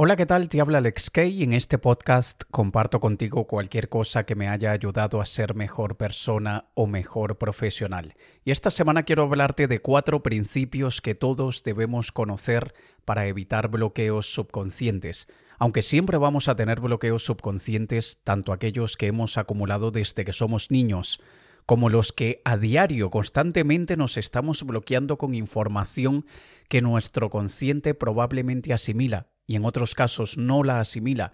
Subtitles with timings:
[0.00, 0.48] Hola, ¿qué tal?
[0.48, 4.70] Te habla Alex Kay y en este podcast comparto contigo cualquier cosa que me haya
[4.70, 8.14] ayudado a ser mejor persona o mejor profesional.
[8.44, 12.74] Y esta semana quiero hablarte de cuatro principios que todos debemos conocer
[13.04, 15.26] para evitar bloqueos subconscientes.
[15.58, 20.70] Aunque siempre vamos a tener bloqueos subconscientes, tanto aquellos que hemos acumulado desde que somos
[20.70, 21.20] niños,
[21.66, 26.24] como los que a diario constantemente nos estamos bloqueando con información
[26.68, 31.32] que nuestro consciente probablemente asimila y en otros casos no la asimila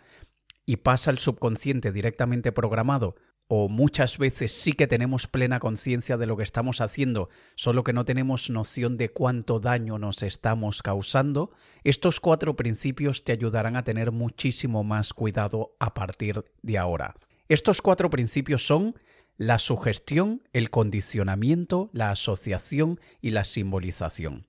[0.64, 3.16] y pasa al subconsciente directamente programado,
[3.48, 7.92] o muchas veces sí que tenemos plena conciencia de lo que estamos haciendo, solo que
[7.92, 11.50] no tenemos noción de cuánto daño nos estamos causando,
[11.82, 17.16] estos cuatro principios te ayudarán a tener muchísimo más cuidado a partir de ahora.
[17.48, 18.94] Estos cuatro principios son
[19.36, 24.46] la sugestión, el condicionamiento, la asociación y la simbolización.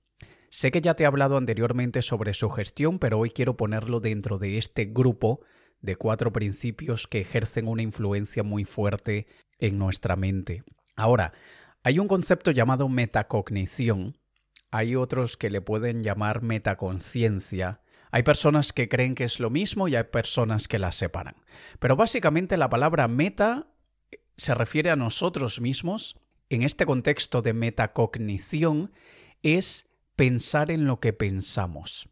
[0.56, 4.38] Sé que ya te he hablado anteriormente sobre su gestión, pero hoy quiero ponerlo dentro
[4.38, 5.40] de este grupo
[5.82, 9.26] de cuatro principios que ejercen una influencia muy fuerte
[9.58, 10.64] en nuestra mente.
[10.96, 11.34] Ahora,
[11.82, 14.16] hay un concepto llamado metacognición,
[14.70, 19.88] hay otros que le pueden llamar metaconciencia, hay personas que creen que es lo mismo
[19.88, 21.34] y hay personas que las separan.
[21.78, 23.66] Pero básicamente la palabra meta
[24.38, 26.18] se refiere a nosotros mismos.
[26.48, 28.90] En este contexto de metacognición
[29.42, 32.08] es pensar en lo que pensamos,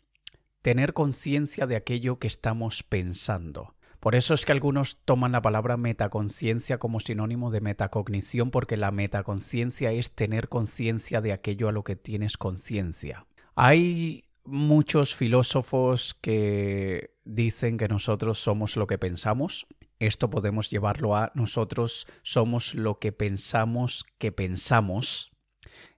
[0.62, 3.74] tener conciencia de aquello que estamos pensando.
[3.98, 8.90] Por eso es que algunos toman la palabra metaconciencia como sinónimo de metacognición, porque la
[8.90, 13.26] metaconciencia es tener conciencia de aquello a lo que tienes conciencia.
[13.54, 19.66] Hay muchos filósofos que dicen que nosotros somos lo que pensamos.
[19.98, 25.33] Esto podemos llevarlo a nosotros somos lo que pensamos que pensamos.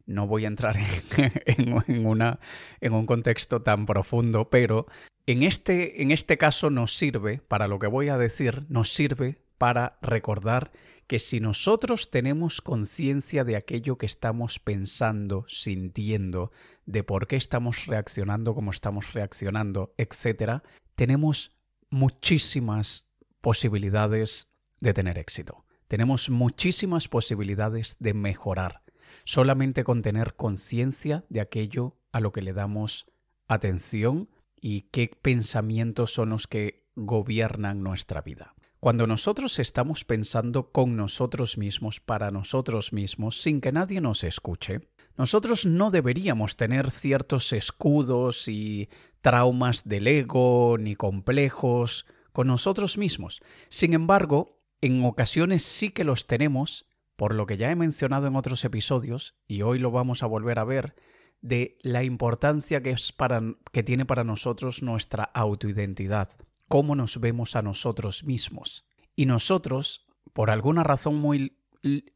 [0.07, 0.77] No voy a entrar
[1.47, 2.39] en, una,
[2.81, 4.87] en un contexto tan profundo, pero
[5.27, 9.43] en este, en este caso nos sirve, para lo que voy a decir, nos sirve
[9.59, 10.71] para recordar
[11.07, 16.53] que si nosotros tenemos conciencia de aquello que estamos pensando, sintiendo,
[16.85, 20.63] de por qué estamos reaccionando como estamos reaccionando, etc.,
[20.95, 21.53] tenemos
[21.91, 23.07] muchísimas
[23.41, 24.49] posibilidades
[24.81, 25.65] de tener éxito.
[25.89, 28.83] Tenemos muchísimas posibilidades de mejorar
[29.25, 33.07] solamente con tener conciencia de aquello a lo que le damos
[33.49, 34.29] atención
[34.61, 38.55] y qué pensamientos son los que gobiernan nuestra vida.
[38.81, 44.81] Cuando nosotros estamos pensando con nosotros mismos, para nosotros mismos, sin que nadie nos escuche,
[45.17, 48.89] nosotros no deberíamos tener ciertos escudos y
[49.23, 53.41] traumas del ego ni complejos con nosotros mismos.
[53.71, 58.37] Sin embargo, en ocasiones sí que los tenemos por lo que ya he mencionado en
[58.37, 60.95] otros episodios, y hoy lo vamos a volver a ver,
[61.41, 66.37] de la importancia que, es para, que tiene para nosotros nuestra autoidentidad,
[66.69, 68.87] cómo nos vemos a nosotros mismos.
[69.15, 71.59] Y nosotros, por alguna razón muy,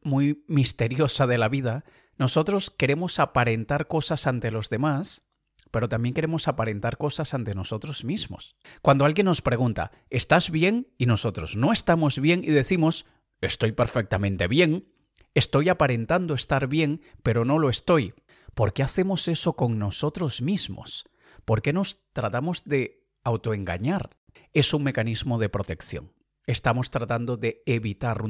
[0.03, 1.83] muy misteriosa de la vida,
[2.17, 5.27] nosotros queremos aparentar cosas ante los demás,
[5.71, 8.55] pero también queremos aparentar cosas ante nosotros mismos.
[8.81, 10.87] Cuando alguien nos pregunta, ¿estás bien?
[10.97, 13.05] y nosotros no estamos bien y decimos,
[13.41, 14.87] estoy perfectamente bien,
[15.33, 18.13] estoy aparentando estar bien, pero no lo estoy.
[18.53, 21.05] ¿Por qué hacemos eso con nosotros mismos?
[21.45, 24.11] ¿Por qué nos tratamos de autoengañar?
[24.53, 26.13] Es un mecanismo de protección.
[26.45, 28.21] Estamos tratando de evitar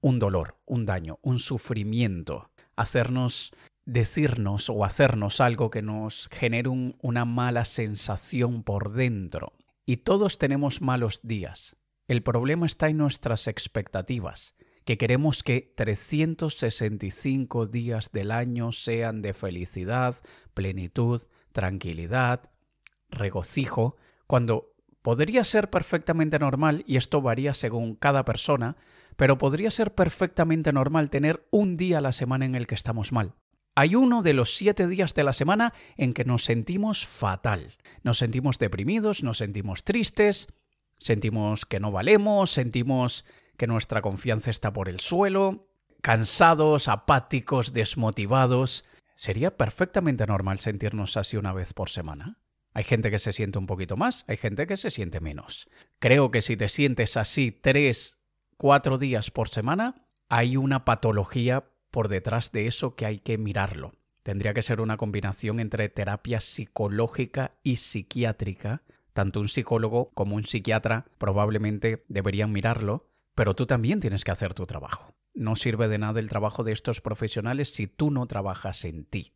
[0.00, 3.52] un, dolor, un daño, un sufrimiento, hacernos
[3.84, 9.52] decirnos o hacernos algo que nos genere una mala sensación por dentro.
[9.84, 11.76] Y todos tenemos malos días.
[12.08, 14.54] El problema está en nuestras expectativas,
[14.86, 20.14] que queremos que 365 días del año sean de felicidad,
[20.54, 21.20] plenitud,
[21.50, 22.52] tranquilidad,
[23.10, 23.96] regocijo,
[24.28, 28.76] cuando podría ser perfectamente normal, y esto varía según cada persona,
[29.16, 33.10] pero podría ser perfectamente normal tener un día a la semana en el que estamos
[33.10, 33.34] mal.
[33.74, 37.76] Hay uno de los siete días de la semana en que nos sentimos fatal.
[38.04, 40.46] Nos sentimos deprimidos, nos sentimos tristes,
[40.98, 43.24] Sentimos que no valemos, sentimos
[43.56, 45.68] que nuestra confianza está por el suelo,
[46.02, 48.84] cansados, apáticos, desmotivados.
[49.14, 52.38] Sería perfectamente normal sentirnos así una vez por semana.
[52.74, 55.68] Hay gente que se siente un poquito más, hay gente que se siente menos.
[55.98, 58.18] Creo que si te sientes así tres,
[58.58, 63.92] cuatro días por semana, hay una patología por detrás de eso que hay que mirarlo.
[64.22, 68.82] Tendría que ser una combinación entre terapia psicológica y psiquiátrica
[69.16, 74.54] tanto un psicólogo como un psiquiatra probablemente deberían mirarlo, pero tú también tienes que hacer
[74.54, 75.14] tu trabajo.
[75.34, 79.34] No sirve de nada el trabajo de estos profesionales si tú no trabajas en ti.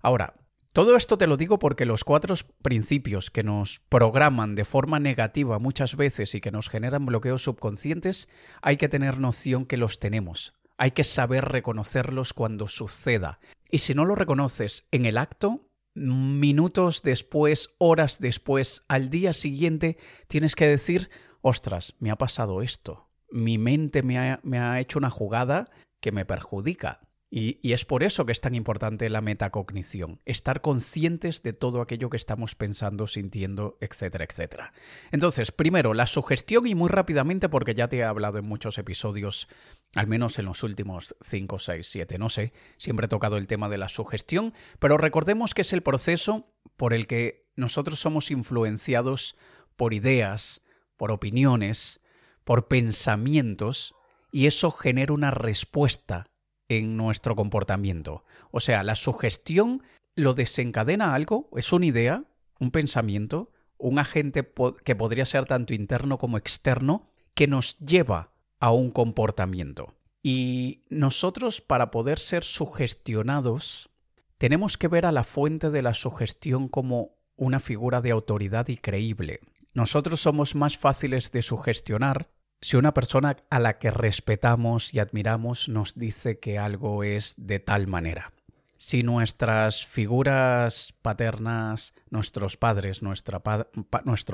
[0.00, 0.34] Ahora,
[0.74, 5.60] Todo esto te lo digo porque los cuatro principios que nos programan de forma negativa
[5.60, 8.28] muchas veces y que nos generan bloqueos subconscientes,
[8.60, 10.52] hay que tener noción que los tenemos.
[10.76, 13.38] Hay que saber reconocerlos cuando suceda.
[13.70, 15.60] Y si no lo reconoces en el acto,
[15.94, 19.96] minutos después, horas después, al día siguiente,
[20.26, 21.08] tienes que decir,
[21.40, 23.08] ostras, me ha pasado esto.
[23.34, 25.68] Mi mente me ha, hecho una jugada
[26.00, 27.00] que me perjudica.
[27.30, 32.08] Y, es por eso que es tan importante la metacognición, estar conscientes de todo aquello
[32.08, 34.72] que estamos pensando, sintiendo, etcétera, etcétera.
[35.10, 39.48] Entonces, primero, la sugestión y muy rápidamente, porque ya te he hablado en muchos episodios,
[39.96, 43.68] al menos en los últimos 5, 6, 7, no sé, siempre he tocado el tema
[43.68, 46.46] de la sugestión, pero recordemos que es el proceso
[46.76, 49.34] por el que nosotros somos influenciados
[49.74, 50.62] por ideas,
[50.96, 52.00] por opiniones,
[52.44, 53.94] por pensamientos,
[54.30, 56.26] y eso genera una respuesta
[56.68, 58.24] en nuestro comportamiento.
[58.50, 59.82] O sea, la sugestión
[60.14, 62.24] lo desencadena algo, es una idea,
[62.58, 64.52] un pensamiento, un agente
[64.84, 69.94] que podría ser tanto interno como externo, que nos lleva a un comportamiento.
[70.22, 73.90] Y nosotros, para poder ser sugestionados,
[74.38, 78.76] tenemos que ver a la fuente de la sugestión como una figura de autoridad y
[78.76, 79.40] creíble.
[79.74, 82.30] Nosotros somos más fáciles de sugestionar
[82.60, 87.60] si una persona a la que respetamos y admiramos nos dice que algo es de
[87.60, 88.32] tal manera.
[88.76, 93.40] Si nuestras figuras paternas, nuestros padres, nuestro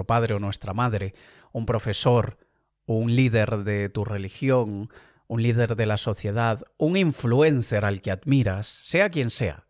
[0.06, 1.14] padre o nuestra madre,
[1.52, 2.38] un profesor,
[2.86, 4.90] un líder de tu religión,
[5.26, 9.66] un líder de la sociedad, un influencer al que admiras, sea quien sea,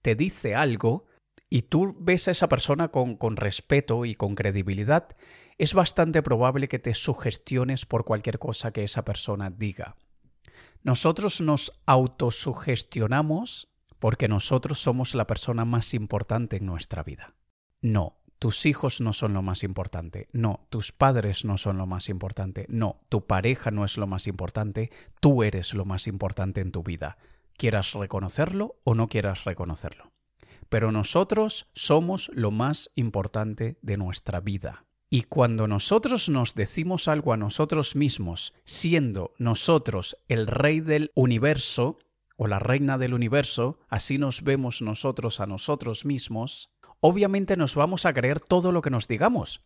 [0.00, 1.04] te dice algo
[1.50, 5.14] y tú ves a esa persona con, con respeto y con credibilidad,
[5.58, 9.96] es bastante probable que te sugestiones por cualquier cosa que esa persona diga.
[10.82, 13.68] Nosotros nos autosugestionamos
[13.98, 17.34] porque nosotros somos la persona más importante en nuestra vida.
[17.80, 20.28] No, tus hijos no son lo más importante.
[20.32, 22.66] No, tus padres no son lo más importante.
[22.68, 24.90] No, tu pareja no es lo más importante.
[25.20, 27.16] Tú eres lo más importante en tu vida.
[27.56, 30.12] Quieras reconocerlo o no quieras reconocerlo.
[30.68, 34.84] Pero nosotros somos lo más importante de nuestra vida.
[35.14, 41.98] Y cuando nosotros nos decimos algo a nosotros mismos, siendo nosotros el rey del universo
[42.36, 46.68] o la reina del universo, así nos vemos nosotros a nosotros mismos,
[46.98, 49.62] obviamente nos vamos a creer todo lo que nos digamos.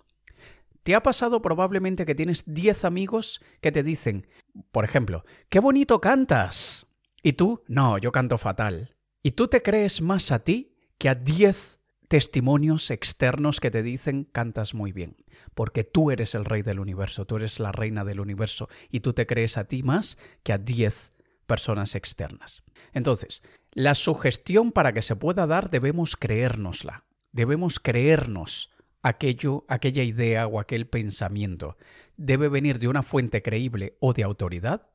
[0.83, 4.27] ¿Te ha pasado probablemente que tienes 10 amigos que te dicen,
[4.71, 6.87] por ejemplo, qué bonito cantas?
[7.23, 8.97] Y tú, no, yo canto fatal.
[9.23, 11.78] Y tú te crees más a ti que a 10
[12.09, 15.17] testimonios externos que te dicen cantas muy bien,
[15.55, 19.13] porque tú eres el rey del universo, tú eres la reina del universo y tú
[19.13, 21.11] te crees a ti más que a 10
[21.47, 22.63] personas externas.
[22.93, 28.71] Entonces, la sugestión para que se pueda dar debemos creérnosla, debemos creernos
[29.03, 31.77] aquello, aquella idea o aquel pensamiento.
[32.17, 34.91] Debe venir de una fuente creíble o de autoridad,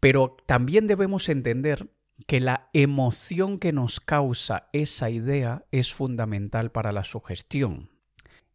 [0.00, 1.88] pero también debemos entender
[2.26, 7.90] que la emoción que nos causa esa idea es fundamental para la sugestión.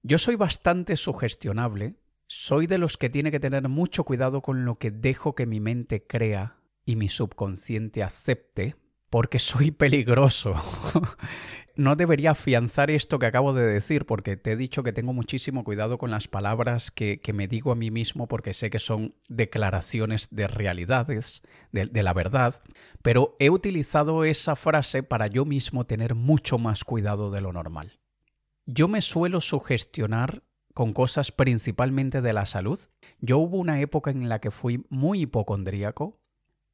[0.03, 1.95] Yo soy bastante sugestionable,
[2.27, 5.59] soy de los que tiene que tener mucho cuidado con lo que dejo que mi
[5.59, 8.75] mente crea y mi subconsciente acepte,
[9.11, 10.55] porque soy peligroso.
[11.75, 15.65] no debería afianzar esto que acabo de decir, porque te he dicho que tengo muchísimo
[15.65, 20.29] cuidado con las palabras que, me digo a mí mismo, porque sé que son declaraciones
[20.31, 21.43] de realidades,
[21.73, 22.55] de, de la verdad,
[23.01, 27.99] pero he utilizado esa frase para yo mismo tener mucho más cuidado de lo normal.
[28.65, 30.43] Yo me suelo sugestionar
[30.73, 32.79] con cosas principalmente de la salud.
[33.19, 36.20] Yo hubo una época en la que fui muy hipocondríaco,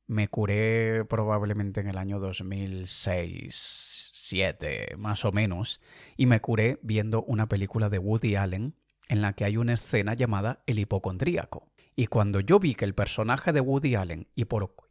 [0.07, 5.81] me curé probablemente en el año 2006, 7 más o menos,
[6.15, 8.75] y me curé viendo una película de Woody Allen
[9.09, 11.69] en la que hay una escena llamada El hipocondríaco.
[11.95, 14.27] Y cuando yo vi que el personaje de Woody Allen,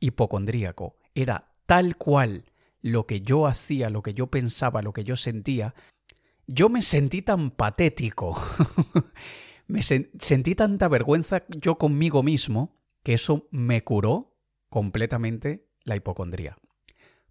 [0.00, 2.44] hipocondríaco, era tal cual
[2.82, 5.74] lo que yo hacía, lo que yo pensaba, lo que yo sentía,
[6.46, 8.40] yo me sentí tan patético,
[9.66, 14.35] me sentí tanta vergüenza yo conmigo mismo, que eso me curó
[14.76, 16.58] completamente la hipocondría.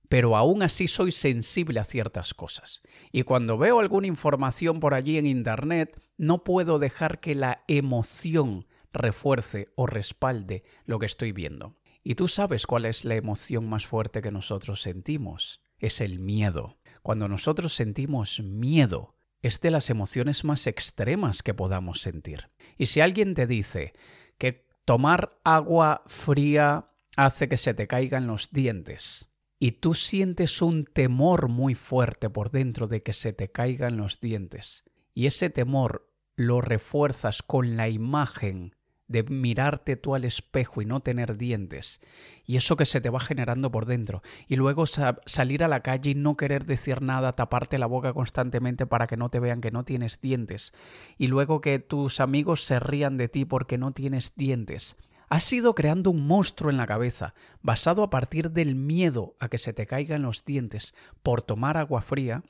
[0.09, 2.81] Pero aún así soy sensible a ciertas cosas.
[3.11, 8.65] Y cuando veo alguna información por allí en Internet, no puedo dejar que la emoción
[8.91, 11.75] refuerce o respalde lo que estoy viendo.
[12.03, 15.61] Y tú sabes cuál es la emoción más fuerte que nosotros sentimos.
[15.77, 16.79] Es el miedo.
[17.03, 22.49] Cuando nosotros sentimos miedo, es de las emociones más extremas que podamos sentir.
[22.75, 23.93] Y si alguien te dice
[24.39, 29.29] que tomar agua fría hace que se te caigan los dientes.
[29.59, 34.19] y tú sientes un temor muy fuerte por dentro de que se te caigan los
[34.19, 38.75] dientes, y ese temor lo refuerzas con la imagen
[39.07, 42.01] de mirarte tú al espejo y no tener dientes,
[42.43, 46.11] y eso que se te va generando por dentro, y luego salir a la calle
[46.11, 49.71] y no querer decir nada, taparte la boca constantemente para que no te vean que
[49.71, 50.73] no tienes dientes,
[51.17, 54.97] y luego que tus amigos se rían de ti porque no tienes dientes.
[55.29, 59.57] Has ido creando un monstruo en la cabeza, basado a partir del miedo a que
[59.57, 62.43] se te caigan los dientes por tomar agua fría,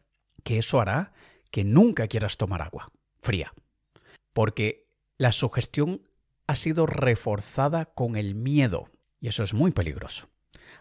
[0.43, 1.13] que eso hará
[1.51, 3.53] que nunca quieras tomar agua fría.
[4.33, 6.01] Porque la sugestión
[6.47, 8.89] ha sido reforzada con el miedo,
[9.19, 10.27] y eso es muy peligroso.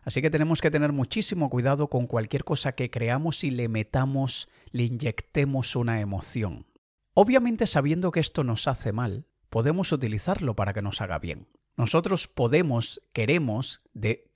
[0.03, 4.49] Así que tenemos que tener muchísimo cuidado con cualquier cosa que creamos y le metamos,
[4.71, 6.67] le inyectemos una emoción.
[7.15, 11.47] Obviamente sabiendo que esto nos hace mal, podemos utilizarlo para que nos haga bien.
[11.77, 14.31] Nosotros podemos, queremos, de,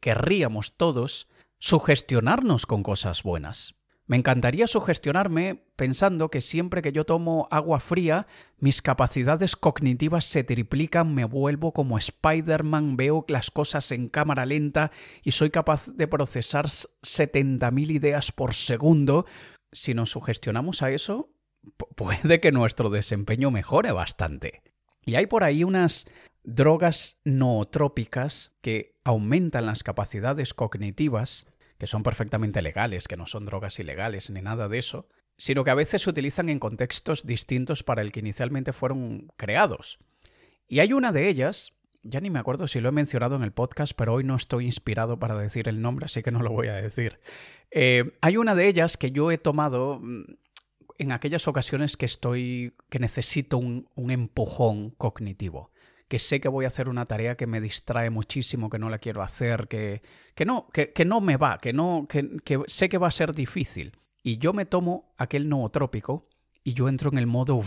[0.00, 3.74] querríamos todos sugestionarnos con cosas buenas.
[4.06, 8.26] Me encantaría sugestionarme pensando que siempre que yo tomo agua fría,
[8.58, 14.90] mis capacidades cognitivas se triplican, me vuelvo como Spider-Man, veo las cosas en cámara lenta
[15.22, 19.24] y soy capaz de procesar 70.000 ideas por segundo.
[19.70, 21.30] Si nos sugestionamos a eso,
[21.94, 24.62] puede que nuestro desempeño mejore bastante.
[25.04, 26.06] Y hay por ahí unas
[26.44, 31.46] drogas nootrópicas que aumentan las capacidades cognitivas
[31.78, 35.72] que son perfectamente legales, que no son drogas ilegales ni nada de eso, sino que
[35.72, 39.98] a veces se utilizan en contextos distintos para el que inicialmente fueron creados.
[40.68, 41.72] Y hay una de ellas,
[42.04, 44.66] ya ni me acuerdo si lo he mencionado en el podcast, pero hoy no estoy
[44.66, 47.18] inspirado para decir el nombre, así que no lo voy a decir.
[47.72, 50.22] Eh, hay una de ellas que yo he tomado mm,
[50.98, 55.71] en aquellas ocasiones que estoy, que necesito un empujón cognitivo
[56.12, 58.98] que sé que voy a hacer una tarea que me distrae muchísimo, que no la
[58.98, 60.02] quiero hacer, que,
[60.34, 63.32] que no, que, no me va, que, no, que, que sé que va a ser
[63.32, 63.96] difícil.
[64.22, 66.28] Y yo me tomo aquel nootrópico
[66.62, 67.62] y yo entro en el modo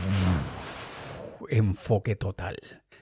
[1.49, 2.57] enfoque total.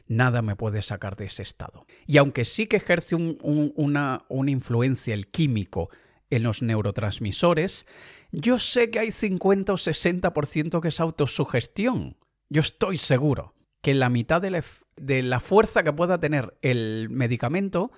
[0.07, 1.87] Nada me puede sacar de ese estado.
[2.07, 5.89] Y aunque sí que ejerce una, una influencia el químico
[6.29, 7.85] en los neurotransmisores,
[8.31, 12.15] yo sé que hay 50 o 60% que es autosugestión.
[12.47, 13.53] Yo estoy seguro
[13.83, 17.91] que la mitad de la, fuerza que pueda tener el medicamento,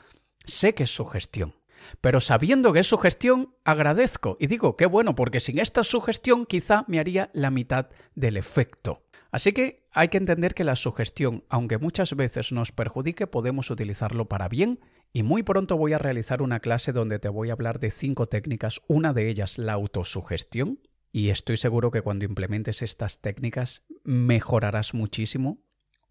[0.44, 1.54] sé que es sugestión.
[2.01, 6.86] Pero sabiendo que es sugestión, agradezco y digo, qué bueno, porque sin esta sugestión quizá
[6.88, 9.04] me haría la mitad del efecto.
[9.30, 14.27] Así que hay que entender que la sugestión, aunque muchas veces nos perjudique, podemos utilizarlo
[14.27, 14.80] para bien
[15.13, 18.25] y muy pronto voy a realizar una clase donde te voy a hablar de cinco
[18.25, 20.80] técnicas, una de ellas la autosugestión,
[21.12, 25.64] y estoy seguro que cuando implementes estas técnicas mejorarás muchísimo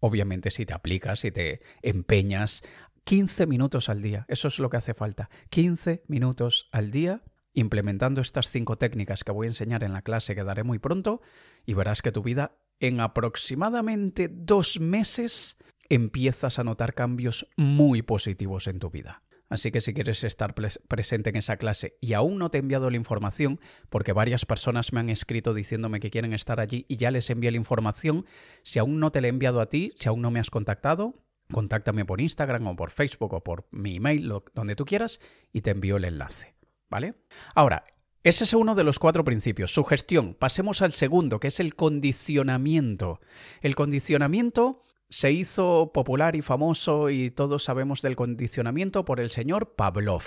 [0.05, 2.61] Obviamente si te aplicas, si te empeñas,
[3.05, 5.31] 15 minutos al día, eso es lo que hace falta.
[5.49, 7.23] 15 minutos al día
[7.55, 11.21] implementando estas cinco técnicas que voy a enseñar en la clase que daré muy pronto
[11.65, 15.57] y verás que tu vida en aproximadamente dos meses
[15.89, 19.23] empiezas a notar cambios muy positivos en tu vida.
[19.49, 22.89] Así que si quieres estar presente en esa clase y aún no te he enviado
[22.89, 23.59] la información,
[23.89, 27.51] porque varias personas me han escrito diciéndome que quieren estar allí y ya les envié
[27.51, 28.25] la información,
[28.63, 31.23] si aún no te la he enviado a ti, si aún no me has contactado,
[31.51, 35.19] contáctame por Instagram o por Facebook o por mi email, donde tú quieras,
[35.53, 36.55] y te envío el enlace.
[36.89, 37.15] ¿Vale?
[37.53, 37.83] Ahora,
[38.23, 39.71] ese es uno de los cuatro principios.
[39.71, 40.33] Sugestión.
[40.33, 43.19] Pasemos al segundo, que es el condicionamiento.
[43.61, 49.75] El condicionamiento se hizo popular y famoso y todos sabemos del condicionamiento por el señor
[49.75, 50.23] Pavlov.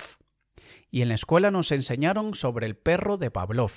[0.91, 3.71] Y en la escuela nos enseñaron sobre el perro de Pavlov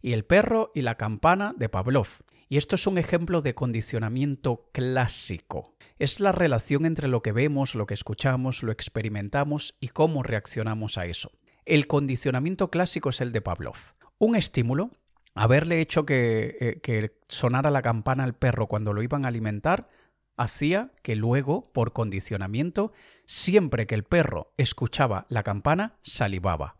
[0.00, 2.08] y el perro y la campana de Pavlov.
[2.48, 5.74] Y esto es un ejemplo de condicionamiento clásico.
[5.98, 10.98] Es la relación entre lo que vemos, lo que escuchamos, lo experimentamos y cómo reaccionamos
[10.98, 11.32] a eso.
[11.64, 13.76] El condicionamiento clásico es el de Pavlov.
[14.18, 14.90] Un estímulo,
[15.34, 19.88] haberle hecho que, eh, sonara la campana al perro cuando lo iban a alimentar,
[20.36, 22.92] hacía que luego, por condicionamiento,
[23.26, 26.76] siempre que el perro escuchaba la campana, salivaba.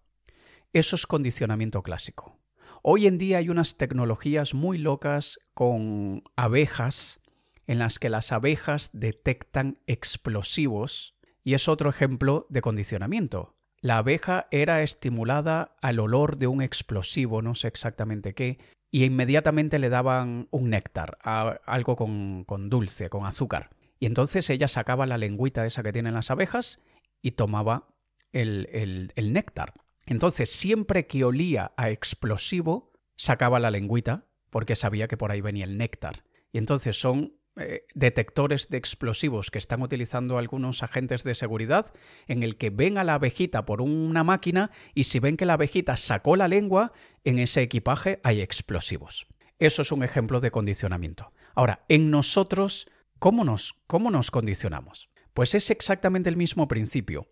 [0.72, 2.38] Eso es condicionamiento clásico.
[2.82, 7.20] Hoy en día hay unas tecnologías muy locas con abejas
[7.66, 13.56] en las que las abejas detectan explosivos y es otro ejemplo de condicionamiento.
[13.80, 18.58] La abeja era estimulada al olor de un explosivo, no sé exactamente qué,
[18.94, 23.70] y inmediatamente le daban un néctar, algo con, dulce, con azúcar.
[23.98, 26.78] Y entonces ella sacaba la lengüita esa que tienen las abejas
[27.20, 27.88] y tomaba
[28.30, 28.68] el,
[29.16, 29.74] el, néctar.
[30.06, 35.64] Entonces, siempre que olía a explosivo, sacaba la lengüita porque sabía que por ahí venía
[35.64, 36.22] el néctar.
[36.52, 41.94] Y entonces son eh, detectores de explosivos que están utilizando algunos agentes de seguridad,
[42.26, 45.52] en el que ven a la abejita por una máquina y si ven que la
[45.52, 46.92] abejita sacó la lengua,
[47.22, 49.28] en ese equipaje hay explosivos.
[49.60, 51.32] Eso es un ejemplo de condicionamiento.
[51.54, 52.88] Ahora, en nosotros,
[53.20, 55.08] ¿cómo nos, cómo nos condicionamos?
[55.32, 57.28] Pues es exactamente el mismo principio.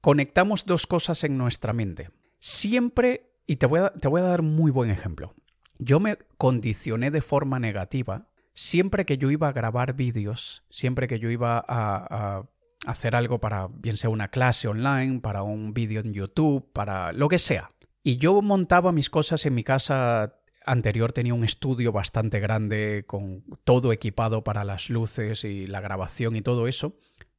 [0.00, 2.10] Conectamos dos cosas en nuestra mente.
[2.40, 5.34] Siempre, y te voy a, te voy a dar muy buen ejemplo.
[5.78, 8.28] Yo me condicioné de forma negativa
[8.58, 12.42] siempre que yo iba a grabar vídeos, siempre que yo iba a,
[12.86, 17.28] hacer algo para, bien sea una clase online, para un vídeo en YouTube, para lo
[17.28, 17.70] que sea.
[18.02, 20.34] Y yo montaba mis cosas en mi casa
[20.66, 26.34] anterior tenía un estudio bastante grande con todo equipado para las luces y la grabación
[26.34, 26.96] y todo eso,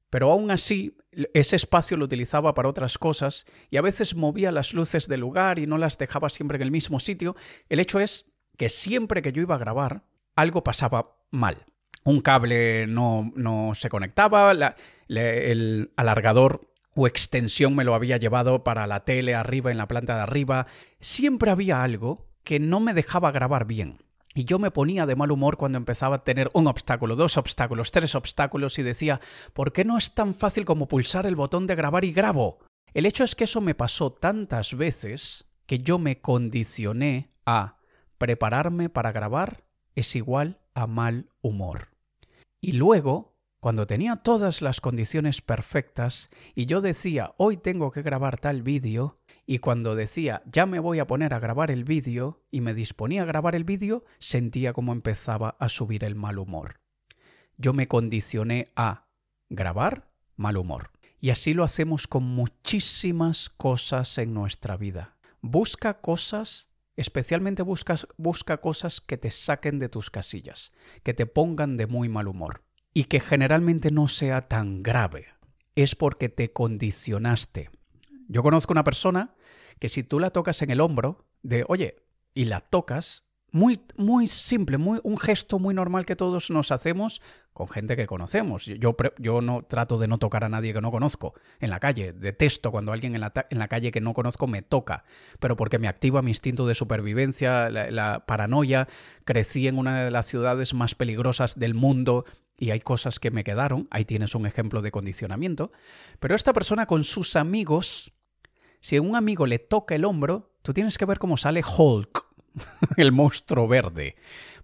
[0.09, 0.97] pero aún así
[1.33, 5.59] ese espacio lo utilizaba para otras cosas y a veces movía las luces del lugar
[5.59, 7.35] y no las dejaba siempre en el mismo sitio.
[7.67, 10.03] El hecho es que siempre que yo iba a grabar,
[10.39, 11.65] algo pasaba mal.
[12.03, 14.51] Un cable no, no se conectaba,
[15.07, 20.15] el alargador o extensión me lo había llevado para la tele arriba en la planta
[20.15, 20.67] de arriba.
[20.99, 23.99] Siempre había algo que no me dejaba grabar bien.
[24.35, 27.91] Y yo me ponía de mal humor cuando empezaba a tener un obstáculo, dos obstáculos,
[27.91, 29.19] tres obstáculos y decía,
[29.53, 32.59] ¿por qué no es tan fácil como pulsar el botón de grabar y grabo?
[32.93, 37.77] El hecho es que eso me pasó tantas veces que yo me condicioné a
[38.17, 39.63] prepararme para grabar
[39.99, 41.89] es igual a mal humor.
[42.61, 48.39] Y luego, cuando tenía todas las condiciones perfectas y yo decía, hoy tengo que grabar
[48.39, 52.61] tal vídeo, y cuando decía, ya me voy a poner a grabar el vídeo, y
[52.61, 56.79] me disponía a grabar el vídeo, sentía como empezaba a subir el mal humor.
[57.57, 59.07] Yo me condicioné a
[59.49, 60.91] grabar mal humor.
[61.19, 65.17] Y así lo hacemos con muchísimas cosas en nuestra vida.
[65.41, 66.68] Busca cosas
[66.99, 72.27] Especialmente busca cosas que te saquen de tus casillas, que te pongan de muy mal
[72.27, 75.27] humor y que generalmente no sea tan grave.
[75.75, 77.69] Es porque te condicionaste.
[78.27, 79.33] Yo conozco una persona
[79.79, 82.03] que si tú la tocas en el hombro, de oye,
[82.33, 87.21] y la tocas, muy, muy simple, muy, un gesto muy normal que todos nos hacemos
[87.53, 88.65] con gente que conocemos.
[88.65, 92.13] Yo, yo no trato de no tocar a nadie que no conozco en la calle.
[92.13, 95.03] Detesto cuando alguien en la, en la calle que no conozco me toca,
[95.39, 98.87] pero porque me activa mi instinto de supervivencia, la, la paranoia.
[99.25, 102.25] Crecí en una de las ciudades más peligrosas del mundo
[102.57, 103.87] y hay cosas que me quedaron.
[103.91, 105.71] Ahí tienes un ejemplo de condicionamiento.
[106.19, 108.13] Pero esta persona con sus amigos,
[108.79, 112.28] si un amigo le toca el hombro, tú tienes que ver cómo sale Hulk
[112.97, 114.15] el monstruo verde,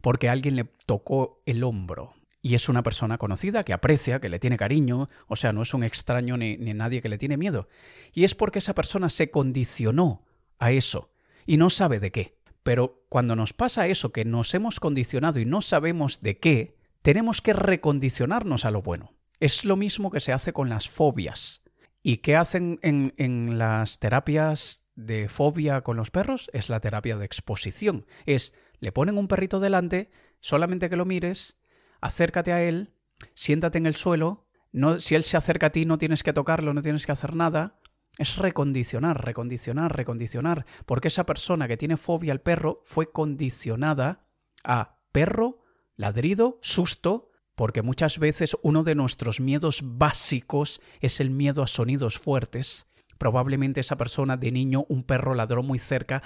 [0.02, 2.14] porque alguien le tocó el hombro.
[2.42, 5.74] Y es una persona conocida que aprecia, que le tiene cariño, o sea, no es
[5.74, 7.68] un extraño ni, nadie que le tiene miedo.
[8.14, 10.24] Y es porque esa persona se condicionó
[10.60, 11.10] a eso
[11.48, 12.38] y no sabe de qué.
[12.62, 17.42] Pero cuando nos pasa eso, que nos hemos condicionado y no sabemos de qué, tenemos
[17.42, 19.14] que recondicionarnos a lo bueno.
[19.40, 21.64] Es lo mismo que se hace con las fobias.
[22.04, 27.18] ¿Y qué hacen en, en las terapias de fobia con los perros es la terapia
[27.18, 28.06] de exposición.
[28.26, 31.58] Es, le ponen un perrito delante, solamente que lo mires,
[32.02, 32.94] acércate a él,
[33.34, 36.74] siéntate en el suelo, no, si él se acerca a ti no tienes que tocarlo,
[36.74, 37.80] no tienes que hacer nada.
[38.18, 44.28] Es recondicionar, recondicionar, recondicionar, porque esa persona que tiene fobia al perro fue condicionada
[44.64, 45.60] a perro,
[45.96, 52.18] ladrido, susto, porque muchas veces uno de nuestros miedos básicos es el miedo a sonidos
[52.20, 56.22] fuertes Probablemente esa persona de niño un perro ladró muy cerca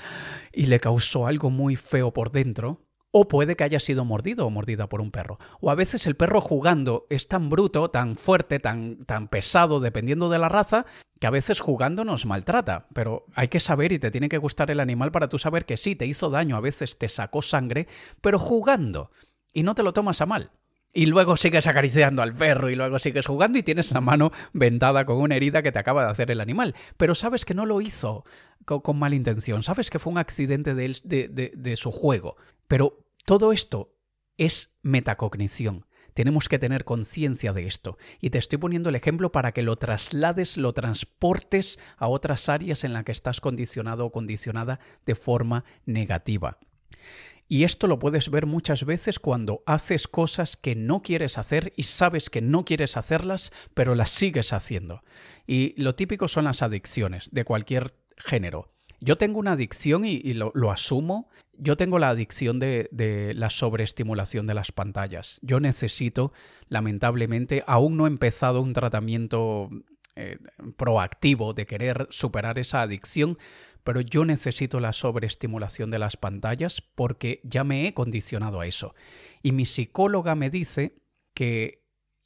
[0.52, 2.82] y le causó algo muy feo por dentro.
[3.12, 5.40] O puede que haya sido mordido o mordida por un perro.
[5.62, 10.30] O a veces el perro jugando es tan bruto, tan fuerte, tan, tan pesado, dependiendo
[10.30, 10.86] de la raza,
[11.20, 12.88] que a veces jugando nos maltrata.
[12.94, 15.78] Pero hay que saber y te tiene que gustar el animal para tú saber que
[15.78, 17.88] sí, te hizo daño, a veces te sacó sangre,
[18.22, 19.10] pero jugando.
[19.54, 20.52] Y no te lo tomas a mal.
[20.94, 25.06] Y luego sigues acariciando al perro y luego sigues jugando y tienes la mano vendada
[25.06, 26.76] con una herida que te acaba de hacer el animal.
[26.98, 28.26] Pero sabes que no lo hizo
[28.66, 32.38] con, mala intención, sabes que fue un accidente de, de, de su juego.
[32.68, 33.96] Pero todo esto
[34.38, 35.86] es metacognición.
[36.14, 37.98] Tenemos que tener conciencia de esto.
[38.20, 42.84] Y te estoy poniendo el ejemplo para que lo traslades, lo transportes a otras áreas
[42.84, 46.58] en las que estás condicionado o condicionada de forma negativa.
[47.52, 51.84] Y esto lo puedes ver muchas veces cuando haces cosas que no quieres hacer y
[51.84, 55.02] sabes que no quieres hacerlas, pero las sigues haciendo.
[55.48, 58.72] Y lo típico son las adicciones de cualquier género.
[59.02, 61.30] Yo tengo una adicción y, lo, asumo.
[61.58, 65.40] Yo tengo la adicción de, la sobreestimulación de las pantallas.
[65.42, 66.32] Yo necesito,
[66.68, 69.70] lamentablemente, aún no he empezado un tratamiento
[70.16, 70.38] eh,
[70.78, 73.40] proactivo de querer superar esa adicción,
[73.84, 78.94] pero yo necesito la sobreestimulación de las pantallas porque ya me he condicionado a eso.
[79.42, 80.96] Y mi psicóloga me dice
[81.34, 81.80] que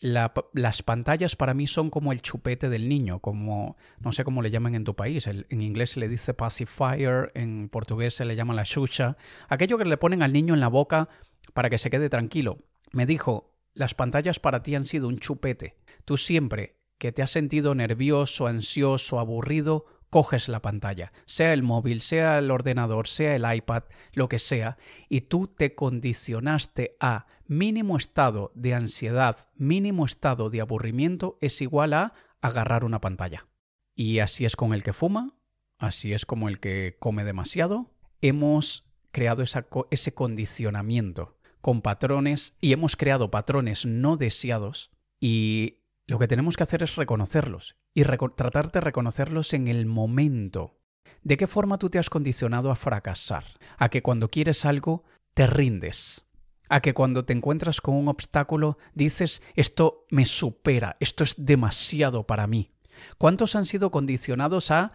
[0.03, 4.51] las pantallas para mí son como el chupete del niño, como no sé cómo le
[4.51, 5.27] llaman en tu país.
[5.27, 9.15] en inglés se le dice pacifier, en portugués se le llama la xuxa.
[9.47, 11.07] Aquello que le ponen al niño en la boca
[11.53, 12.59] para que se quede tranquilo.
[12.91, 15.77] Me dijo, las pantallas para ti han sido un chupete.
[16.03, 21.99] Tú siempre que te has sentido nervioso, ansioso, aburrido, coges la pantalla, sea el móvil,
[21.99, 24.77] sea el ordenador, sea el iPad, lo que sea,
[25.09, 31.93] y tú te condicionaste a mínimo estado de ansiedad, mínimo estado de aburrimiento es igual
[31.93, 33.47] a agarrar una pantalla.
[33.95, 35.33] Y así es con el que fuma,
[35.79, 37.89] así es como el que come demasiado.
[38.21, 39.43] Hemos creado
[39.89, 46.61] ese condicionamiento con patrones y hemos creado patrones no deseados y lo que tenemos que
[46.61, 50.75] hacer es reconocerlos y tratar de reconocerlos en el momento.
[51.21, 53.45] ¿De qué forma tú te has condicionado a fracasar?
[53.77, 55.03] A que cuando quieres algo
[55.33, 56.25] te rindes.
[56.69, 62.25] A que cuando te encuentras con un obstáculo dices esto me supera, esto es demasiado
[62.25, 62.71] para mí.
[63.17, 64.91] ¿Cuántos han sido condicionados a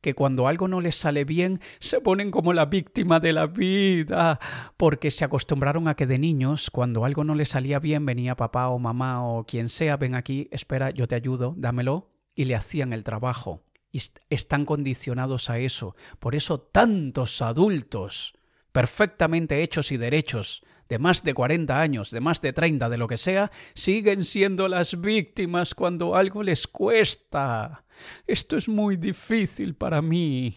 [0.00, 4.40] que cuando algo no les sale bien se ponen como la víctima de la vida,
[4.76, 8.68] porque se acostumbraron a que de niños, cuando algo no les salía bien, venía papá
[8.68, 12.92] o mamá o quien sea, ven aquí, espera, yo te ayudo, dámelo, y le hacían
[12.92, 13.64] el trabajo.
[13.90, 15.94] Y están condicionados a eso.
[16.18, 18.34] Por eso tantos adultos,
[18.72, 23.06] perfectamente hechos y derechos, de más de 40 años, de más de 30, de lo
[23.06, 27.84] que sea, siguen siendo las víctimas cuando algo les cuesta.
[28.26, 30.54] Esto es muy difícil para mí.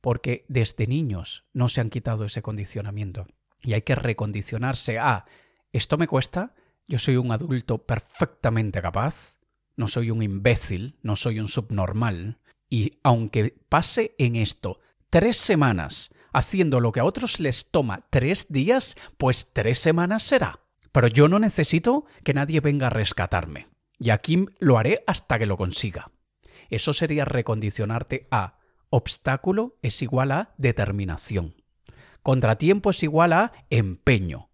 [0.00, 3.26] Porque desde niños no se han quitado ese condicionamiento.
[3.62, 5.24] Y hay que recondicionarse a
[5.74, 6.54] esto me cuesta,
[6.86, 9.38] yo soy un adulto perfectamente capaz,
[9.76, 12.38] no soy un imbécil, no soy un subnormal,
[12.70, 18.52] y aunque pase en esto tres semanas haciendo lo que a otros les toma tres
[18.52, 20.60] días, pues tres semanas será.
[20.90, 23.68] Pero yo no necesito que nadie venga a rescatarme.
[23.98, 26.10] Y aquí lo haré hasta que lo consiga.
[26.70, 28.58] Eso sería recondicionarte a
[28.90, 31.54] obstáculo es igual a determinación.
[32.22, 34.50] Contratiempo es igual a empeño.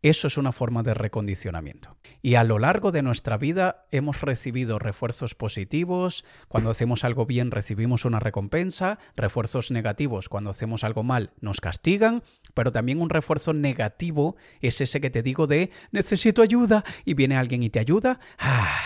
[0.00, 1.96] Eso es una forma de recondicionamiento.
[2.22, 7.50] Y a lo largo de nuestra vida hemos recibido refuerzos positivos, cuando hacemos algo bien
[7.50, 12.22] recibimos una recompensa, refuerzos negativos, cuando hacemos algo mal nos castigan,
[12.54, 17.36] pero también un refuerzo negativo es ese que te digo de necesito ayuda y viene
[17.36, 18.20] alguien y te ayuda.
[18.38, 18.78] Ah,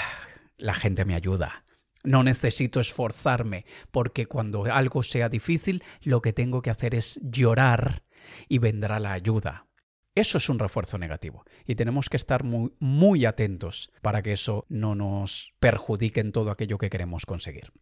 [0.56, 1.64] la gente me ayuda.
[2.04, 8.02] No necesito esforzarme, porque cuando algo sea difícil, lo que tengo que hacer es llorar
[8.48, 9.66] y vendrá la ayuda.
[10.14, 14.94] Eso es un refuerzo negativo y tenemos que estar muy, atentos para que eso no
[14.94, 17.72] nos perjudique en todo aquello que queremos conseguir.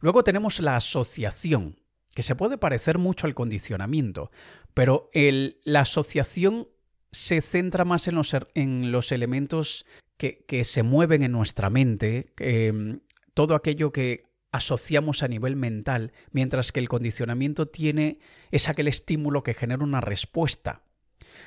[0.00, 1.80] Luego tenemos la asociación,
[2.14, 4.30] que se puede parecer mucho al condicionamiento,
[4.72, 6.68] pero la asociación
[7.12, 9.84] se centra más en los, los elementos
[10.16, 13.00] que, se mueven en nuestra mente, em,
[13.34, 18.18] todo aquello que asociamos a nivel mental, mientras que el condicionamiento tiene
[18.50, 20.82] es aquel estímulo que genera una respuesta.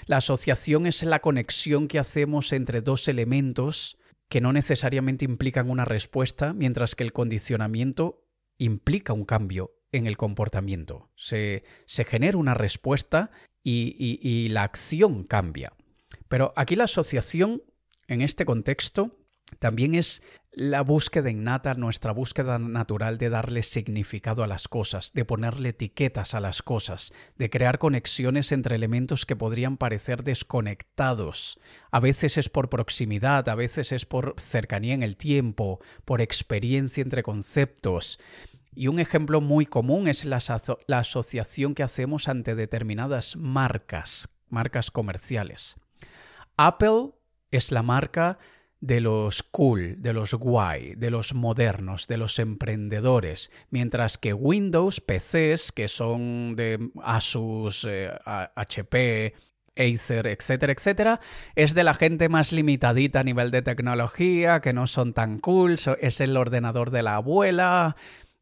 [0.06, 3.98] La asociación es la conexión que hacemos entre dos elementos
[4.30, 8.24] que no necesariamente implican una respuesta, mientras que el condicionamiento
[8.58, 11.10] implica un cambio en el comportamiento.
[11.16, 13.32] Se, genera una respuesta
[13.64, 15.74] y la acción cambia.
[16.28, 17.62] Pero aquí la asociación,
[18.08, 19.18] en este contexto,
[19.60, 20.22] también es
[20.54, 26.34] la búsqueda innata, nuestra búsqueda natural de darle significado a las cosas, de ponerle etiquetas
[26.34, 31.58] a las cosas, de crear conexiones entre elementos que podrían parecer desconectados.
[31.90, 37.02] A veces es por proximidad, a veces es por cercanía en el tiempo, por experiencia
[37.02, 38.20] entre conceptos.
[38.74, 40.40] Y un ejemplo muy común es la,
[40.98, 45.78] asociación que hacemos ante determinadas marcas, marcas comerciales.
[46.58, 47.12] Apple
[47.52, 48.38] es la marca
[48.82, 55.00] de los cool, de los guay, de los modernos, de los emprendedores, mientras que Windows,
[55.00, 57.88] PCs, que son de Asus,
[58.26, 59.34] HP, eh,
[59.78, 61.20] Acer, etcétera, etcétera,
[61.56, 65.78] es de la gente más limitadita a nivel de tecnología, que no son tan cool,
[66.02, 67.96] es el ordenador de la abuela,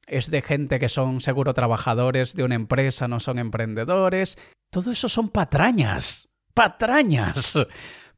[0.07, 4.37] es de gente que son seguro trabajadores de una empresa, no son emprendedores.
[4.71, 7.55] Todo eso son patrañas, patrañas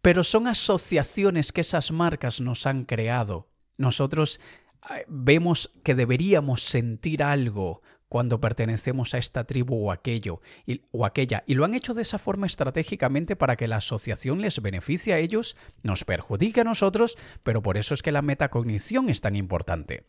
[0.01, 3.49] pero son asociaciones que esas marcas nos han creado.
[3.77, 4.39] Nosotros
[4.89, 10.41] eh, vemos que deberíamos sentir algo cuando pertenecemos a esta tribu o aquello
[10.91, 14.61] o aquella y lo han hecho de esa forma estratégicamente para que la asociación les
[14.61, 19.21] beneficie a ellos, nos perjudique a nosotros, pero por eso es que la metacognición es
[19.21, 20.03] tan importante.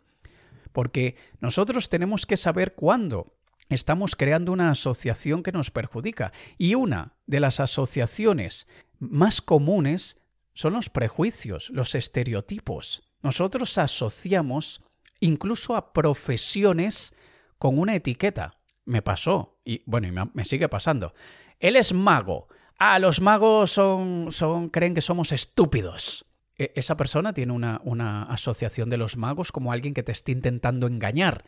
[0.72, 3.36] Porque nosotros tenemos que saber cuándo
[3.68, 8.66] estamos creando una asociación que nos perjudica y una de las asociaciones
[9.02, 10.16] más comunes
[10.54, 13.02] son los prejuicios, los estereotipos.
[13.22, 14.82] Nosotros asociamos
[15.20, 17.14] incluso a profesiones
[17.58, 18.58] con una etiqueta.
[18.84, 21.14] Me pasó, y bueno, y me, sigue pasando.
[21.58, 22.48] Él es mago.
[22.78, 26.26] Ah, los magos son, son, creen que somos estúpidos.
[26.58, 30.32] E, esa persona tiene una, una asociación de los magos como alguien que te está
[30.32, 31.44] intentando engañar.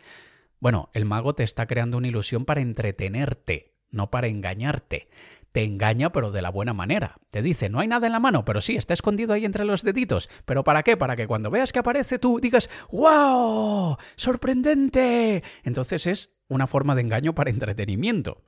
[0.60, 5.08] Bueno, el mago te está creando una ilusión para entretenerte, no para engañarte
[5.54, 7.20] te engaña pero de la buena manera.
[7.30, 9.84] Te dice, no hay nada en la mano, pero sí, está escondido ahí entre los
[9.84, 10.28] deditos.
[10.46, 10.96] ¿Pero para qué?
[10.96, 13.96] Para que cuando veas que aparece tú digas, ¡wow!
[14.16, 15.44] ¡Sorprendente!
[15.62, 18.42] Entonces es una forma de engaño para entretenimiento.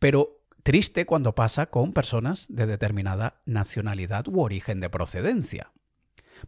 [0.00, 5.70] Pero triste cuando pasa con personas de determinada nacionalidad u origen de procedencia.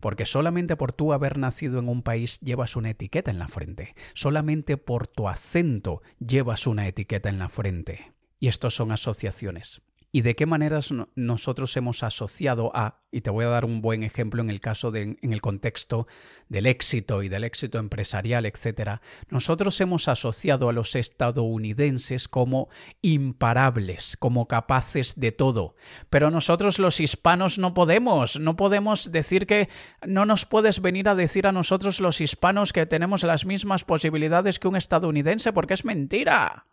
[0.00, 3.94] Porque solamente por tú haber nacido en un país llevas una etiqueta en la frente.
[4.14, 8.12] Solamente por tu acento llevas una etiqueta en la frente.
[8.40, 13.44] Y estos son asociaciones y de qué maneras nosotros hemos asociado a, y te voy
[13.44, 16.08] a dar un buen ejemplo en el caso de, en el contexto
[16.48, 22.68] del éxito y del éxito empresarial, etcétera, nosotros hemos asociado a los estadounidenses como
[23.02, 25.76] imparables, como capaces de todo.
[26.08, 29.68] Pero nosotros los hispanos no podemos, no podemos decir que
[30.04, 34.58] no nos puedes venir a decir a nosotros los hispanos que tenemos las mismas posibilidades
[34.58, 36.66] que un estadounidense, porque es mentira.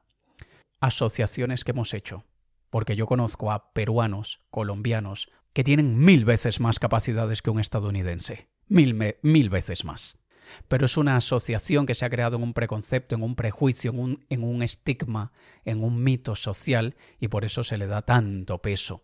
[0.79, 2.23] Asociaciones que hemos hecho
[2.69, 8.47] porque yo conozco a peruanos, colombianos, que tienen mil veces más capacidades que un estadounidense.
[8.67, 10.19] Mil, mil veces más.
[10.67, 13.99] Pero es una asociación que se ha creado en un preconcepto, en un prejuicio, en
[13.99, 15.31] un, en un estigma,
[15.65, 19.03] en un mito social, y por eso se le da tanto peso.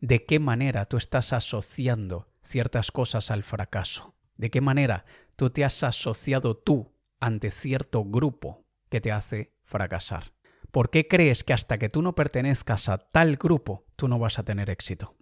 [0.00, 4.14] ¿De qué manera tú estás asociando ciertas cosas al fracaso?
[4.36, 5.04] ¿De qué manera
[5.36, 10.33] tú te has asociado tú ante cierto grupo que te hace fracasar?
[10.74, 14.40] ¿Por qué crees que hasta que tú no pertenezcas a tal grupo, tú no vas
[14.40, 15.14] a tener éxito?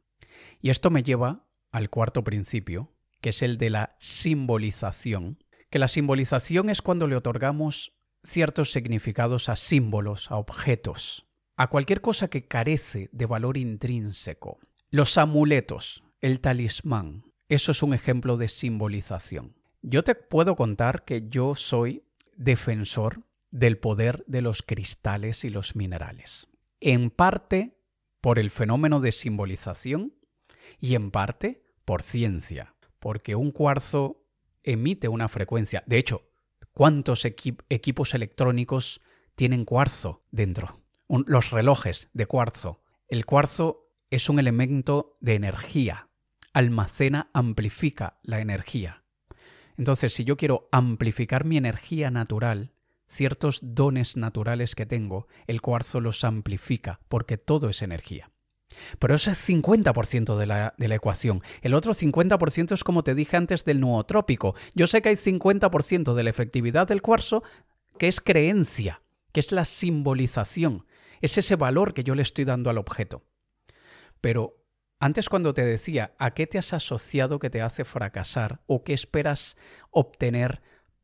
[0.63, 5.89] Y esto me lleva al cuarto principio, que es el de la simbolización, que la
[5.89, 7.93] simbolización es cuando le otorgamos
[8.25, 11.27] ciertos significados a símbolos, a objetos,
[11.59, 14.59] a cualquier cosa que carece de valor intrínseco.
[14.89, 19.55] Los amuletos, el talismán, eso es un ejemplo de simbolización.
[19.83, 22.05] Yo te puedo contar que yo soy
[22.39, 23.21] defensor
[23.53, 26.49] del poder de los cristales y los minerales.
[26.81, 27.79] En parte
[28.21, 30.15] por el fenómeno de simbolización
[30.81, 34.25] y en parte por ciencia, porque un cuarzo
[34.65, 35.85] emite una frecuencia.
[35.87, 36.23] De hecho,
[36.73, 39.01] ¿cuántos equipos electrónicos
[39.37, 40.81] tienen cuarzo dentro?
[41.27, 42.81] los relojes de cuarzo.
[43.07, 46.09] El cuarzo es un elemento de energía.
[46.55, 49.05] Almacena, amplifica la energía.
[49.77, 52.73] Entonces, si yo quiero amplificar mi energía natural,
[53.13, 58.31] ciertos dones naturales que tengo, el cuarzo los amplifica, porque todo es energía.
[58.99, 61.43] Pero ese es 50% de la, de la ecuación.
[61.61, 64.55] El otro 50% es como te dije antes del nuotrópico.
[64.75, 67.43] Yo sé que hay 50% de la efectividad del cuarzo
[67.99, 70.87] que es creencia, que es la simbolización,
[71.21, 73.23] es ese valor que yo le estoy dando al objeto.
[74.21, 74.57] Pero
[74.99, 78.93] antes cuando te decía a qué te has asociado que te hace fracasar o qué
[78.93, 79.57] esperas
[79.91, 80.63] obtener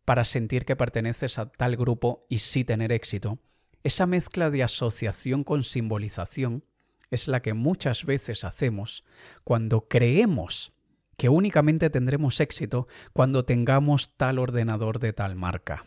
[0.09, 3.41] para sentir que perteneces a tal grupo y sí tener éxito,
[3.85, 6.65] esa mezcla de asociación con simbolización
[7.11, 9.05] es la que muchas veces hacemos
[9.45, 10.73] cuando creemos
[11.19, 15.85] que únicamente tendremos éxito cuando tengamos tal ordenador de tal marca.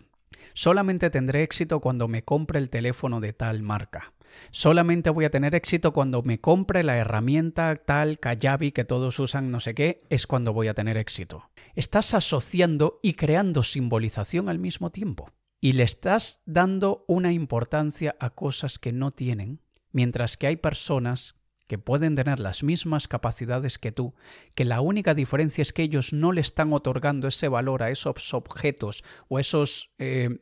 [0.54, 4.14] Solamente tendré éxito cuando me compre el teléfono de tal marca.
[4.52, 9.52] Solamente voy a tener éxito cuando me compre la herramienta tal Kajabi que todos usan
[9.52, 11.50] no sé qué, es cuando voy a tener éxito.
[11.76, 15.32] Estás asociando y creando simbolización al mismo tiempo.
[15.60, 21.36] Y le estás dando una importancia a cosas que no tienen, mientras que hay personas
[21.72, 24.14] que pueden tener las mismas capacidades que tú,
[24.56, 28.34] que la única diferencia es que ellos no le están otorgando ese valor a esos
[28.34, 30.40] objetos o esos, eh,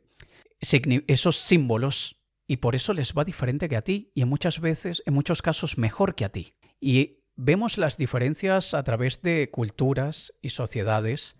[0.60, 2.19] esos símbolos
[2.50, 5.40] y por eso les va diferente que a ti y en muchas veces, en muchos
[5.40, 6.56] casos, mejor que a ti.
[6.80, 11.36] Y vemos las diferencias a través de culturas y sociedades,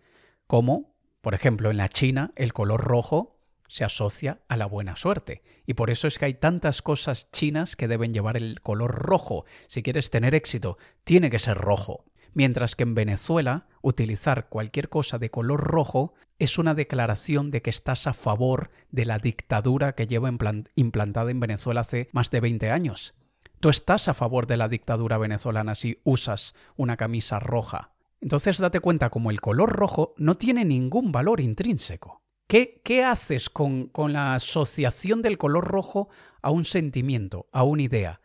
[0.46, 5.42] como, por ejemplo, en la China el color rojo se asocia a la buena suerte.
[5.66, 9.46] Y por eso es que hay tantas cosas chinas que deben llevar el color rojo.
[9.66, 15.18] Si quieres tener éxito, tiene que ser rojo mientras que en Venezuela utilizar cualquier cosa
[15.18, 20.06] de color rojo es una declaración de que estás a favor de la dictadura que
[20.06, 20.32] lleva
[20.74, 23.14] implantada en Venezuela hace más de 20 años.
[23.60, 27.92] Tú estás a favor de la dictadura venezolana si usas una camisa roja.
[28.22, 32.22] Entonces date cuenta como el color rojo no tiene ningún valor intrínseco.
[32.46, 36.08] ¿Qué, haces con la asociación del color rojo
[36.42, 38.19] a un sentimiento, a una idea?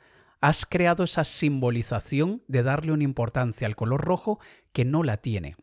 [0.48, 4.40] Has creado esa simbolización de darle una importancia al color rojo
[4.74, 5.56] que no la tiene.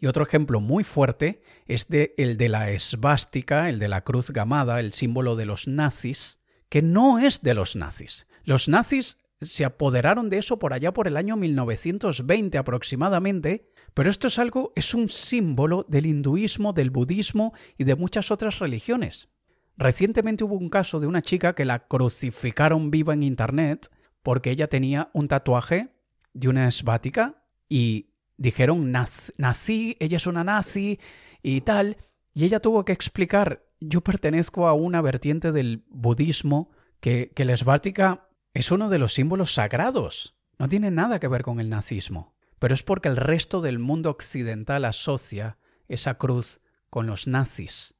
[0.00, 4.32] Y otro ejemplo muy fuerte es de, el de la esvástica, el de la cruz
[4.32, 8.26] gamada, el símbolo de los nazis, que no es de los nazis.
[8.42, 14.26] Los nazis se apoderaron de eso por allá por el año 1920 aproximadamente, pero esto
[14.26, 19.28] es algo, es un símbolo del hinduismo, del budismo y de muchas otras religiones.
[19.76, 23.88] Recientemente hubo un caso de una chica que la crucificaron viva en internet
[24.26, 25.94] porque ella tenía un tatuaje
[26.34, 30.98] de una esvática y dijeron nací, ella es una nazi
[31.44, 31.96] y tal,
[32.34, 38.28] y ella tuvo que explicar, yo pertenezco a una vertiente del budismo que, la esvática
[38.52, 42.74] es uno de los símbolos sagrados, no tiene nada que ver con el nazismo, pero
[42.74, 46.58] es porque el resto del mundo occidental asocia esa cruz
[46.90, 47.94] con los nazis.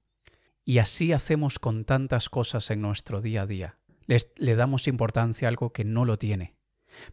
[0.65, 3.79] Y así hacemos con tantas cosas en nuestro día a día.
[4.07, 6.55] Le damos importancia a algo que no lo tiene.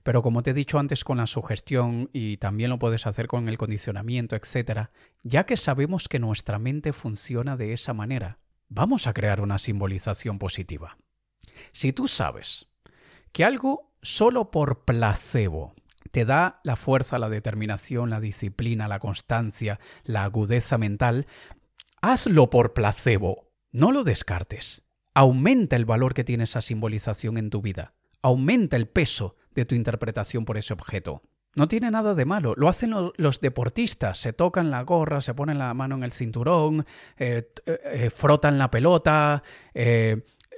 [0.03, 3.49] Pero como te he dicho antes con la sugestión y también lo puedes hacer con
[3.49, 4.89] el condicionamiento, etc.,
[5.21, 10.39] ya que sabemos que nuestra mente funciona de esa manera, vamos a crear una simbolización
[10.39, 10.97] positiva.
[11.71, 12.67] Si tú sabes
[13.32, 15.73] que algo solo por placebo
[16.12, 21.25] te da la fuerza, la determinación, la disciplina, la constancia, la agudeza mental,
[22.01, 24.84] hazlo por placebo, no lo descartes.
[25.13, 29.76] Aumenta el valor que tiene esa simbolización en tu vida aumenta el peso de tu
[29.76, 31.21] interpretación por ese objeto.
[31.56, 32.56] No tiene nada de malo.
[32.58, 34.17] Lo hacen los deportistas.
[34.17, 36.84] Se tocan la gorra, se ponen la mano en el cinturón,
[37.17, 39.43] eh, eh, eh, frotan la pelota.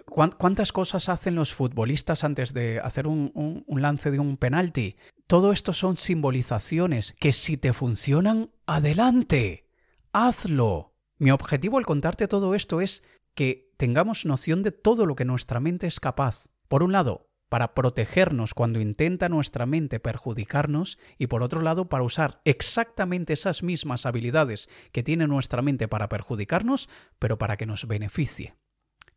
[0.06, 4.96] ¿Cuántas cosas hacen los futbolistas antes de hacer un, un lance de un penalti?
[5.28, 9.66] Todo esto son simbolizaciones que si te funcionan, adelante.
[10.14, 10.94] Hazlo.
[11.18, 15.60] Mi objetivo al contarte todo esto es que tengamos noción de todo lo que nuestra
[15.60, 16.48] mente es capaz.
[16.68, 22.04] Por un lado, para protegernos cuando intenta nuestra mente perjudicarnos y por otro lado para
[22.04, 27.88] usar exactamente esas mismas habilidades que tiene nuestra mente para perjudicarnos, pero para que nos
[27.88, 28.56] beneficie.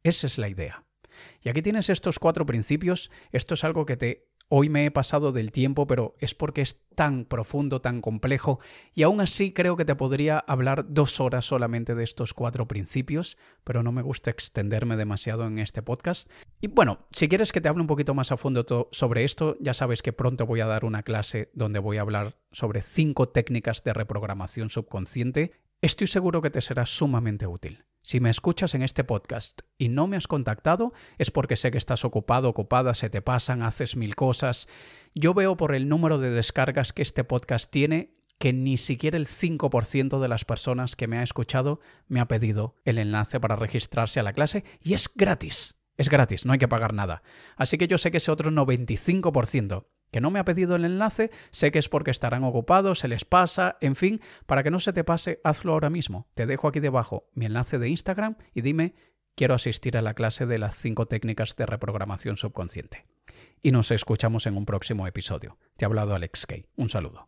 [0.03, 0.85] Esa es la idea.
[1.43, 3.11] Y aquí tienes estos cuatro principios.
[3.33, 6.81] Esto es algo que te Hoy me he pasado del tiempo, pero es porque es
[6.95, 8.61] tan profundo, tan complejo,
[8.95, 13.37] y aún así creo que te podría hablar dos horas solamente de estos cuatro principios,
[13.63, 16.31] pero no me gusta extenderme demasiado en este podcast.
[16.63, 19.75] Y bueno, si quieres que te hable un poquito más a fondo sobre esto, ya
[19.75, 23.85] sabes que pronto voy a dar una clase donde voy a hablar sobre cinco técnicas
[23.85, 25.53] de reprogramación subconsciente.
[25.83, 27.85] Estoy seguro que te será sumamente útil.
[28.09, 31.77] Si me escuchas en este podcast y no me has contactado, es porque sé que
[31.77, 34.67] estás ocupado, ocupada, se te pasan, haces mil cosas.
[35.15, 39.27] Yo veo por el número de descargas que este podcast tiene que ni siquiera el
[39.27, 44.21] 5% de las personas que me ha escuchado me ha pedido el enlace para registrarse
[44.21, 45.77] a la clase y es gratis.
[45.99, 47.23] Es gratis, no hay que pagar nada.
[47.57, 51.31] Así que yo sé que ese otro 95% que no me ha pedido el enlace,
[51.51, 54.93] sé que es porque estarán ocupados, se les pasa, en fin, para que no se
[54.93, 56.29] te pase, hazlo ahora mismo.
[56.35, 58.95] Te dejo aquí debajo mi enlace de Instagram y dime,
[59.35, 63.07] quiero asistir a la clase de las 5 técnicas de reprogramación subconsciente.
[63.63, 65.59] Y nos escuchamos en un próximo episodio.
[65.77, 66.67] Te ha hablado Alex Kay.
[66.77, 67.28] Un saludo.